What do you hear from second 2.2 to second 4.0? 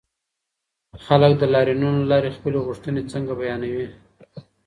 خپلي غوښتنې څنګه بيانوي؟